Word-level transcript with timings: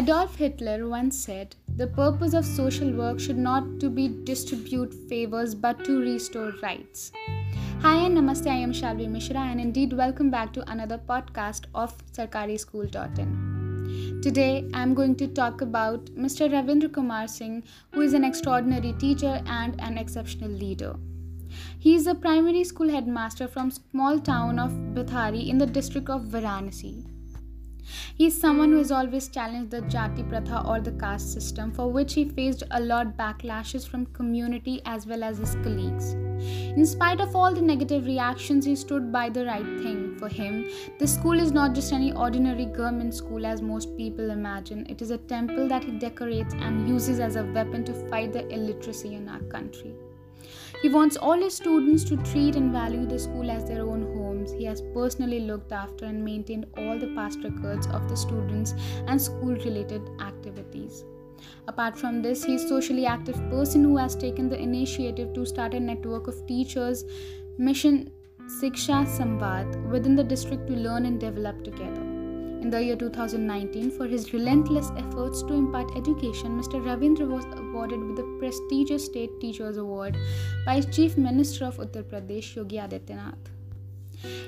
Adolf 0.00 0.36
Hitler 0.36 0.88
once 0.88 1.16
said, 1.22 1.56
"The 1.76 1.86
purpose 1.86 2.34
of 2.38 2.46
social 2.50 2.90
work 3.00 3.18
should 3.20 3.40
not 3.46 3.64
to 3.80 3.90
be 3.96 4.04
distribute 4.28 4.94
favors 5.10 5.54
but 5.64 5.82
to 5.88 5.96
restore 6.04 6.52
rights." 6.62 7.02
Hi 7.82 7.96
and 8.04 8.16
namaste, 8.18 8.48
I 8.52 8.54
am 8.68 8.72
Shalvi 8.78 9.08
Mishra 9.16 9.42
and 9.50 9.60
indeed 9.64 9.92
welcome 9.98 10.30
back 10.36 10.54
to 10.54 10.64
another 10.76 10.98
podcast 11.10 11.68
of 11.82 11.92
sarkarischool.in. 12.14 13.34
Today 14.28 14.54
I 14.72 14.80
am 14.86 14.96
going 15.02 15.16
to 15.16 15.30
talk 15.42 15.60
about 15.68 16.10
Mr. 16.28 16.50
Ravindra 16.56 16.90
Kumar 16.96 17.28
Singh 17.36 17.62
who 17.92 18.00
is 18.08 18.18
an 18.22 18.24
extraordinary 18.32 18.94
teacher 19.04 19.36
and 19.60 19.78
an 19.90 20.02
exceptional 20.06 20.58
leader. 20.64 20.94
He 21.78 21.94
is 21.94 22.06
a 22.06 22.18
primary 22.26 22.64
school 22.64 22.88
headmaster 22.88 23.46
from 23.46 23.70
small 23.70 24.18
town 24.32 24.66
of 24.66 24.82
Bithari 24.98 25.46
in 25.46 25.58
the 25.58 25.72
district 25.80 26.08
of 26.18 26.28
Varanasi. 26.36 26.94
He 28.14 28.26
is 28.26 28.40
someone 28.40 28.72
who 28.72 28.78
has 28.78 28.92
always 28.92 29.28
challenged 29.28 29.70
the 29.70 29.82
Jati 29.82 30.28
Pratha 30.28 30.62
or 30.66 30.80
the 30.80 30.92
caste 30.92 31.32
system, 31.32 31.72
for 31.72 31.90
which 31.90 32.14
he 32.14 32.24
faced 32.24 32.62
a 32.70 32.80
lot 32.80 33.06
of 33.06 33.12
backlashes 33.14 33.88
from 33.88 34.06
community 34.06 34.82
as 34.84 35.06
well 35.06 35.22
as 35.22 35.38
his 35.38 35.54
colleagues. 35.56 36.12
In 36.76 36.86
spite 36.86 37.20
of 37.20 37.34
all 37.36 37.54
the 37.54 37.62
negative 37.62 38.06
reactions, 38.06 38.64
he 38.64 38.76
stood 38.76 39.10
by 39.12 39.28
the 39.28 39.44
right 39.44 39.66
thing. 39.82 40.16
For 40.18 40.28
him, 40.28 40.70
the 40.98 41.06
school 41.06 41.38
is 41.38 41.52
not 41.52 41.74
just 41.74 41.92
any 41.92 42.12
ordinary 42.12 42.66
government 42.66 43.14
school 43.14 43.44
as 43.44 43.60
most 43.62 43.96
people 43.96 44.30
imagine. 44.30 44.86
It 44.88 45.02
is 45.02 45.10
a 45.10 45.18
temple 45.18 45.68
that 45.68 45.84
he 45.84 45.92
decorates 45.92 46.54
and 46.54 46.88
uses 46.88 47.20
as 47.20 47.36
a 47.36 47.44
weapon 47.44 47.84
to 47.84 47.92
fight 48.08 48.32
the 48.32 48.48
illiteracy 48.48 49.14
in 49.14 49.28
our 49.28 49.40
country. 49.40 49.94
He 50.82 50.88
wants 50.88 51.16
all 51.16 51.38
his 51.38 51.54
students 51.54 52.04
to 52.04 52.16
treat 52.18 52.56
and 52.56 52.72
value 52.72 53.04
the 53.06 53.18
school 53.18 53.50
as 53.50 53.66
their 53.66 53.82
own 53.82 54.02
homes. 54.02 54.19
He 54.60 54.66
has 54.66 54.82
personally 54.92 55.40
looked 55.40 55.72
after 55.72 56.04
and 56.04 56.22
maintained 56.22 56.66
all 56.76 56.98
the 56.98 57.14
past 57.14 57.38
records 57.42 57.86
of 57.86 58.10
the 58.10 58.16
students 58.16 58.74
and 59.06 59.18
school 59.18 59.54
related 59.54 60.02
activities. 60.20 61.02
Apart 61.66 61.96
from 61.96 62.20
this, 62.20 62.44
he 62.44 62.56
is 62.56 62.64
a 62.64 62.68
socially 62.68 63.06
active 63.06 63.36
person 63.48 63.82
who 63.82 63.96
has 63.96 64.14
taken 64.14 64.50
the 64.50 64.60
initiative 64.60 65.32
to 65.32 65.46
start 65.46 65.72
a 65.72 65.80
network 65.80 66.26
of 66.26 66.46
teachers, 66.46 67.06
mission 67.56 68.10
Shiksha 68.60 69.06
Samvad 69.06 69.90
within 69.90 70.14
the 70.14 70.24
district 70.24 70.66
to 70.66 70.74
learn 70.74 71.06
and 71.06 71.18
develop 71.18 71.64
together. 71.64 72.02
In 72.60 72.68
the 72.68 72.84
year 72.84 72.96
2019, 72.96 73.90
for 73.92 74.06
his 74.06 74.34
relentless 74.34 74.90
efforts 74.98 75.42
to 75.44 75.54
impart 75.54 75.96
education, 75.96 76.60
Mr. 76.60 76.82
Ravindra 76.88 77.26
was 77.26 77.46
awarded 77.58 78.00
with 78.00 78.16
the 78.16 78.36
prestigious 78.38 79.06
State 79.06 79.40
Teachers 79.40 79.78
Award 79.78 80.18
by 80.66 80.82
Chief 80.82 81.16
Minister 81.16 81.64
of 81.64 81.78
Uttar 81.78 82.02
Pradesh, 82.02 82.54
Yogi 82.56 82.76
Adityanath. 82.76 83.56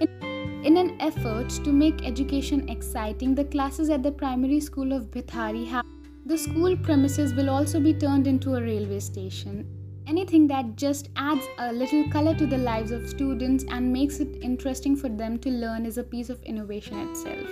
In, 0.00 0.76
an 0.76 0.96
effort 1.00 1.48
to 1.64 1.72
make 1.72 2.06
education 2.06 2.68
exciting, 2.68 3.34
the 3.34 3.44
classes 3.44 3.90
at 3.90 4.02
the 4.02 4.12
primary 4.12 4.60
school 4.60 4.92
of 4.92 5.10
Bithari 5.10 5.66
have 5.68 5.84
the 6.26 6.36
school 6.36 6.76
premises 6.76 7.32
will 7.32 7.48
also 7.48 7.80
be 7.80 7.94
turned 7.94 8.26
into 8.26 8.54
a 8.54 8.60
railway 8.60 9.00
station. 9.00 9.66
Anything 10.06 10.46
that 10.48 10.76
just 10.76 11.08
adds 11.16 11.46
a 11.58 11.72
little 11.72 12.08
color 12.10 12.34
to 12.34 12.46
the 12.46 12.58
lives 12.58 12.90
of 12.90 13.08
students 13.08 13.64
and 13.70 13.90
makes 13.92 14.20
it 14.20 14.36
interesting 14.42 14.94
for 14.94 15.08
them 15.08 15.38
to 15.38 15.50
learn 15.50 15.86
is 15.86 15.96
a 15.96 16.02
piece 16.02 16.28
of 16.28 16.42
innovation 16.42 16.98
itself. 16.98 17.48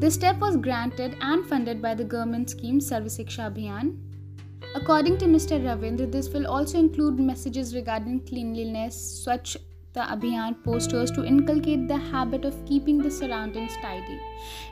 This 0.00 0.14
step 0.14 0.38
was 0.38 0.56
granted 0.56 1.16
and 1.20 1.46
funded 1.46 1.80
by 1.80 1.94
the 1.94 2.04
government 2.04 2.50
scheme 2.50 2.78
Sarv 2.78 3.06
Shiksha 3.06 3.50
Abhiyan. 3.50 3.96
According 4.74 5.16
to 5.18 5.24
Mr. 5.24 5.58
Ravindra, 5.62 6.12
this 6.12 6.28
will 6.28 6.46
also 6.46 6.78
include 6.78 7.18
messages 7.18 7.74
regarding 7.74 8.20
cleanliness, 8.26 9.24
Swachh 9.24 9.56
the 9.94 10.00
Abhiyan 10.00 10.62
posters 10.62 11.10
to 11.12 11.24
inculcate 11.24 11.88
the 11.88 11.96
habit 11.96 12.44
of 12.44 12.64
keeping 12.66 12.98
the 12.98 13.10
surroundings 13.10 13.76
tidy. 13.82 14.20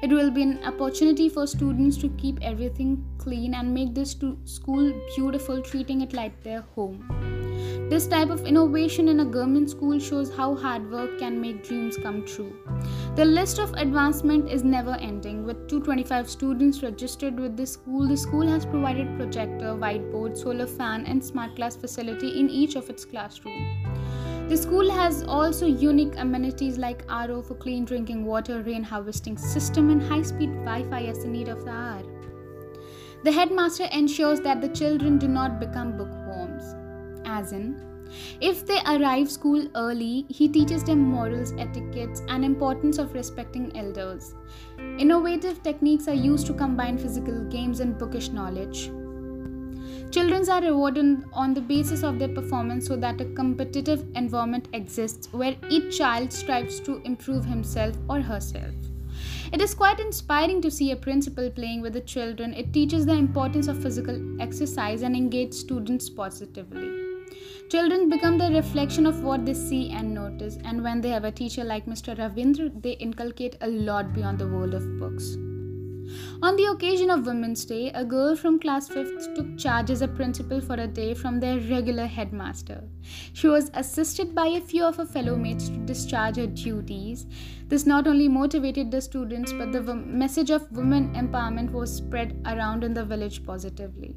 It 0.03 0.11
will 0.11 0.31
be 0.31 0.43
an 0.43 0.63
opportunity 0.65 1.29
for 1.29 1.47
students 1.47 1.97
to 1.99 2.09
keep 2.11 2.39
everything 2.43 3.05
clean 3.19 3.55
and 3.55 3.73
make 3.73 3.95
this 3.95 4.17
school 4.45 4.93
beautiful, 5.17 5.63
treating 5.63 6.03
it 6.03 6.13
like 6.13 6.43
their 6.43 6.61
home. 6.75 7.09
This 7.89 8.07
type 8.07 8.31
of 8.31 8.45
innovation 8.45 9.09
in 9.09 9.21
a 9.21 9.25
government 9.25 9.71
school 9.71 9.99
shows 9.99 10.35
how 10.37 10.55
hard 10.55 10.91
work 10.91 11.19
can 11.19 11.41
make 11.41 11.65
dreams 11.65 11.97
come 11.97 12.25
true. 12.27 12.55
The 13.15 13.25
list 13.25 13.59
of 13.59 13.73
advancement 13.75 14.51
is 14.51 14.63
never 14.65 14.95
ending. 14.97 15.45
With 15.45 15.69
225 15.69 16.29
students 16.29 16.83
registered 16.83 17.41
with 17.41 17.57
the 17.57 17.67
school, 17.67 18.07
the 18.07 18.17
school 18.17 18.47
has 18.47 18.67
provided 18.67 19.17
projector, 19.17 19.75
whiteboard, 19.75 20.37
solar 20.37 20.67
fan, 20.67 21.07
and 21.07 21.25
smart 21.25 21.57
class 21.57 21.77
facility 21.77 22.39
in 22.39 22.51
each 22.51 22.75
of 22.77 22.91
its 22.91 23.05
classrooms. 23.05 24.06
The 24.49 24.57
school 24.57 24.91
has 24.91 25.23
also 25.25 25.67
unique 25.67 26.15
amenities 26.17 26.79
like 26.79 27.05
RO 27.11 27.43
for 27.43 27.55
clean 27.55 27.85
drinking 27.85 28.25
water, 28.25 28.63
rain 28.63 28.83
harvesting 28.83 29.37
system, 29.37 29.91
and 29.91 30.03
high 30.03 30.23
speed 30.23 30.53
Wi 30.65 30.89
Fi 30.89 31.07
as 31.07 31.23
the 31.23 31.29
need 31.29 31.49
of 31.49 31.65
the 31.65 31.71
hour. 31.71 32.03
The 33.25 33.33
headmaster 33.33 33.89
ensures 33.93 34.41
that 34.41 34.61
the 34.61 34.69
children 34.69 35.19
do 35.19 35.27
not 35.27 35.59
become 35.59 35.97
bookworms 35.97 36.75
as 37.25 37.53
in 37.53 37.87
if 38.41 38.65
they 38.67 38.79
arrive 38.87 39.31
school 39.31 39.67
early, 39.75 40.27
he 40.29 40.49
teaches 40.49 40.85
them 40.85 41.01
morals, 41.01 41.53
etiquettes, 41.59 42.23
and 42.29 42.45
importance 42.45 42.99
of 42.99 43.15
respecting 43.15 43.77
elders. 43.77 44.35
Innovative 44.79 45.63
techniques 45.63 46.09
are 46.09 46.15
used 46.15 46.47
to 46.47 46.55
combine 46.55 46.99
physical 46.99 47.45
games 47.45 47.81
and 47.81 47.99
bookish 47.99 48.31
knowledge. 48.31 48.91
Children 50.11 50.49
are 50.49 50.63
rewarded 50.63 51.25
on 51.33 51.53
the 51.53 51.61
basis 51.61 52.03
of 52.03 52.19
their 52.19 52.29
performance 52.29 52.87
so 52.87 52.97
that 52.97 53.21
a 53.21 53.25
competitive 53.25 54.05
environment 54.15 54.69
exists 54.73 55.29
where 55.33 55.57
each 55.69 55.99
child 55.99 56.33
strives 56.33 56.81
to 56.81 57.03
improve 57.03 57.45
himself 57.45 57.97
or 58.09 58.21
herself. 58.21 58.75
It 59.53 59.61
is 59.61 59.75
quite 59.75 60.01
inspiring 60.01 60.61
to 60.63 60.71
see 60.71 60.91
a 60.91 60.97
principal 60.97 61.51
playing 61.51 61.83
with 61.83 61.93
the 61.93 62.01
children. 62.01 62.55
It 62.55 62.73
teaches 62.73 63.07
the 63.07 63.13
importance 63.13 63.69
of 63.69 63.83
physical 63.83 64.41
exercise 64.41 65.03
and 65.03 65.15
engages 65.15 65.61
students 65.61 66.09
positively. 66.09 66.91
Children 67.69 68.09
become 68.09 68.39
the 68.39 68.51
reflection 68.51 69.07
of 69.07 69.23
what 69.23 69.45
they 69.45 69.55
see 69.55 69.91
and 69.91 70.15
notice, 70.15 70.57
and 70.65 70.83
when 70.83 71.01
they 71.01 71.11
have 71.11 71.25
a 71.25 71.33
teacher 71.33 71.65
like 71.65 71.87
Mr. 71.87 72.17
Ravindra, 72.17 72.71
they 72.81 72.93
inculcate 72.93 73.57
a 73.61 73.69
lot 73.69 74.15
beyond 74.15 74.39
the 74.39 74.47
world 74.47 74.73
of 74.73 74.99
books. 74.99 75.37
On 76.43 76.57
the 76.57 76.67
occasion 76.67 77.11
of 77.11 77.27
Women's 77.27 77.65
Day, 77.65 77.91
a 77.95 78.05
girl 78.05 78.37
from 78.37 78.59
class 78.59 78.89
5th 78.89 79.35
took 79.35 79.59
charge 79.59 79.91
as 79.91 80.03
a 80.03 80.09
principal 80.09 80.61
for 80.61 80.75
a 80.75 80.87
day 80.87 81.15
from 81.15 81.41
their 81.41 81.59
regular 81.59 82.07
headmaster. 82.07 82.85
She 83.33 83.49
was 83.49 83.71
assisted 83.75 84.35
by 84.35 84.47
a 84.47 84.61
few 84.61 84.85
of 84.85 84.97
her 84.97 85.07
fellow 85.07 85.37
mates 85.37 85.69
to 85.69 85.77
discharge 85.79 86.37
her 86.37 86.47
duties. 86.47 87.27
This 87.69 87.87
not 87.87 88.07
only 88.07 88.29
motivated 88.29 88.91
the 88.91 89.01
students, 89.01 89.53
but 89.53 89.73
the 89.73 89.83
message 89.95 90.51
of 90.51 90.71
women 90.73 91.15
empowerment 91.15 91.73
was 91.73 91.95
spread 91.95 92.41
around 92.47 92.85
in 92.85 92.95
the 92.95 93.05
village 93.05 93.45
positively. 93.45 94.17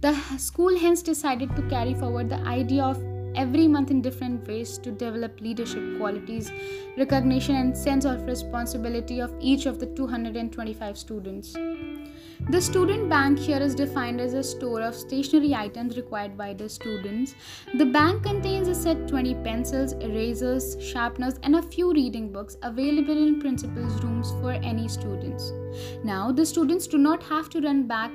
The 0.00 0.14
school 0.38 0.78
hence 0.78 1.02
decided 1.02 1.54
to 1.56 1.62
carry 1.68 1.94
forward 1.94 2.28
the 2.28 2.40
idea 2.42 2.84
of 2.84 3.02
every 3.36 3.68
month 3.68 3.90
in 3.90 4.00
different 4.00 4.46
ways 4.48 4.78
to 4.78 4.90
develop 4.90 5.40
leadership 5.40 5.98
qualities, 5.98 6.50
recognition, 6.96 7.56
and 7.56 7.76
sense 7.76 8.04
of 8.04 8.26
responsibility 8.26 9.20
of 9.20 9.34
each 9.40 9.66
of 9.66 9.78
the 9.78 9.86
225 9.86 10.98
students. 10.98 11.56
The 12.50 12.60
student 12.60 13.08
bank 13.08 13.38
here 13.38 13.58
is 13.58 13.74
defined 13.74 14.20
as 14.20 14.34
a 14.34 14.42
store 14.42 14.82
of 14.82 14.94
stationery 14.94 15.54
items 15.54 15.96
required 15.96 16.36
by 16.36 16.54
the 16.54 16.68
students. 16.68 17.34
The 17.74 17.86
bank 17.86 18.22
contains 18.22 18.68
a 18.68 18.74
set 18.74 19.08
20 19.08 19.34
pencils, 19.36 19.94
erasers, 19.94 20.76
sharpeners, 20.80 21.40
and 21.42 21.56
a 21.56 21.62
few 21.62 21.92
reading 21.92 22.30
books 22.32 22.56
available 22.62 23.16
in 23.16 23.40
principal's 23.40 24.02
rooms 24.02 24.30
for 24.42 24.52
any 24.52 24.86
students. 24.86 25.52
Now, 26.04 26.32
the 26.32 26.46
students 26.46 26.86
do 26.86 26.98
not 26.98 27.22
have 27.24 27.48
to 27.50 27.60
run 27.60 27.86
back 27.86 28.10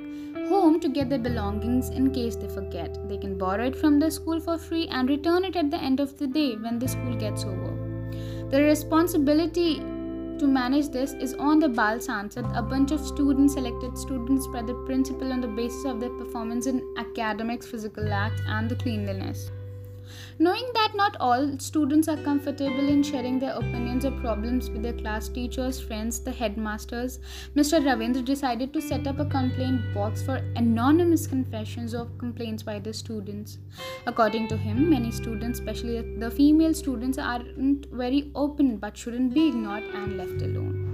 home 0.48 0.80
to 0.80 0.88
get 0.88 1.08
their 1.08 1.18
belongings 1.18 1.88
in 1.90 2.12
case 2.12 2.36
they 2.36 2.48
forget. 2.48 2.96
They 3.08 3.18
can 3.18 3.38
borrow 3.38 3.66
it 3.66 3.76
from 3.76 3.98
the 3.98 4.10
school 4.10 4.40
for 4.40 4.58
free 4.58 4.88
and 4.88 5.08
return 5.08 5.44
it 5.44 5.56
at 5.56 5.70
the 5.70 5.78
end 5.78 6.00
of 6.00 6.18
the 6.18 6.26
day 6.26 6.56
when 6.56 6.78
the 6.78 6.88
school 6.88 7.14
gets 7.14 7.44
over. 7.44 7.72
The 8.50 8.62
responsibility 8.62 9.76
to 10.38 10.46
manage 10.46 10.88
this 10.88 11.12
is 11.12 11.34
on 11.34 11.60
the 11.60 11.68
Bal 11.68 11.98
Sansad, 11.98 12.58
a 12.58 12.62
bunch 12.62 12.90
of 12.90 13.00
students 13.00 13.54
selected 13.54 13.96
students 13.96 14.46
by 14.48 14.62
the 14.62 14.74
principal 14.86 15.32
on 15.32 15.40
the 15.40 15.48
basis 15.48 15.84
of 15.84 16.00
their 16.00 16.10
performance 16.10 16.66
in 16.66 16.82
academics, 16.98 17.66
physical 17.66 18.12
acts, 18.12 18.42
and 18.46 18.68
the 18.68 18.74
cleanliness. 18.74 19.50
Knowing 20.38 20.68
that 20.74 20.92
not 20.94 21.16
all 21.20 21.58
students 21.58 22.08
are 22.08 22.16
comfortable 22.16 22.88
in 22.88 23.02
sharing 23.02 23.38
their 23.38 23.54
opinions 23.54 24.04
or 24.04 24.10
problems 24.20 24.70
with 24.70 24.82
their 24.82 24.92
class 24.92 25.28
teachers, 25.28 25.80
friends, 25.80 26.20
the 26.20 26.32
headmasters, 26.32 27.18
Mr. 27.54 27.82
Ravindra 27.82 28.24
decided 28.24 28.72
to 28.72 28.80
set 28.80 29.06
up 29.06 29.18
a 29.18 29.24
complaint 29.24 29.80
box 29.94 30.22
for 30.22 30.36
anonymous 30.56 31.26
confessions 31.26 31.94
of 31.94 32.16
complaints 32.18 32.62
by 32.62 32.78
the 32.78 32.92
students. 32.92 33.58
According 34.06 34.48
to 34.48 34.56
him, 34.56 34.90
many 34.90 35.10
students, 35.10 35.58
especially 35.58 36.16
the 36.18 36.30
female 36.30 36.74
students, 36.74 37.18
aren't 37.18 37.86
very 37.92 38.30
open 38.34 38.78
but 38.78 38.96
shouldn't 38.96 39.34
be 39.34 39.48
ignored 39.48 39.84
and 39.94 40.16
left 40.16 40.42
alone. 40.42 40.92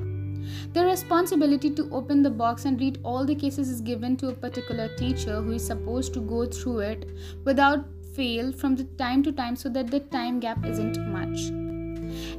The 0.73 0.85
responsibility 0.85 1.71
to 1.71 1.89
open 1.91 2.23
the 2.23 2.31
box 2.31 2.65
and 2.65 2.81
read 2.81 3.01
all 3.03 3.25
the 3.25 3.35
cases 3.35 3.69
is 3.69 3.81
given 3.81 4.17
to 4.19 4.29
a 4.29 4.35
particular 4.35 4.89
teacher 4.97 5.43
who 5.43 5.53
is 5.53 5.67
supposed 5.67 6.15
to 6.15 6.21
go 6.21 6.47
through 6.47 6.81
it 6.81 7.09
without 7.45 7.85
fail 8.19 8.53
from 8.53 8.75
the 8.75 8.85
time 9.05 9.23
to 9.23 9.33
time 9.41 9.57
so 9.57 9.69
that 9.69 9.91
the 9.91 10.01
time 10.19 10.41
gap 10.41 10.65
isn't 10.67 10.99
much. 11.17 11.51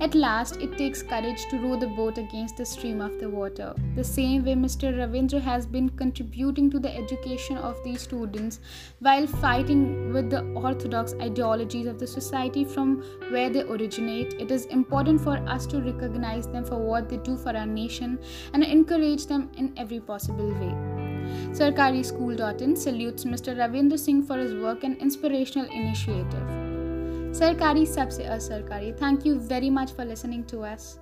At 0.01 0.15
last, 0.15 0.57
it 0.57 0.77
takes 0.77 1.01
courage 1.03 1.45
to 1.49 1.57
row 1.57 1.75
the 1.79 1.87
boat 1.87 2.17
against 2.17 2.57
the 2.57 2.65
stream 2.65 3.01
of 3.01 3.19
the 3.19 3.29
water. 3.29 3.73
The 3.95 4.03
same 4.03 4.43
way 4.43 4.55
Mr. 4.55 4.93
Ravindra 4.97 5.41
has 5.41 5.65
been 5.65 5.89
contributing 5.89 6.69
to 6.71 6.79
the 6.79 6.93
education 6.93 7.57
of 7.57 7.81
these 7.83 8.01
students 8.01 8.59
while 8.99 9.27
fighting 9.27 10.13
with 10.13 10.29
the 10.29 10.43
orthodox 10.53 11.13
ideologies 11.21 11.85
of 11.85 11.99
the 11.99 12.07
society 12.07 12.65
from 12.65 13.03
where 13.29 13.49
they 13.49 13.61
originate, 13.61 14.33
it 14.33 14.51
is 14.51 14.65
important 14.65 15.21
for 15.21 15.37
us 15.47 15.65
to 15.67 15.81
recognize 15.81 16.47
them 16.47 16.65
for 16.65 16.77
what 16.77 17.09
they 17.09 17.17
do 17.17 17.37
for 17.37 17.55
our 17.55 17.65
nation 17.65 18.19
and 18.53 18.63
encourage 18.63 19.27
them 19.27 19.49
in 19.55 19.73
every 19.77 19.99
possible 19.99 20.51
way. 20.55 20.98
SarkariSchool.in 21.51 22.75
salutes 22.75 23.25
Mr. 23.25 23.55
Ravindra 23.55 23.99
Singh 23.99 24.23
for 24.23 24.37
his 24.37 24.53
work 24.53 24.83
and 24.83 24.97
inspirational 24.97 25.69
initiative. 25.71 26.47
Sarkari 27.31 27.85
Sabse 27.85 28.25
Asarkari. 28.27 28.97
Thank 28.97 29.25
you 29.25 29.39
very 29.39 29.69
much 29.69 29.91
for 29.91 30.03
listening 30.03 30.43
to 30.45 30.61
us. 30.63 30.99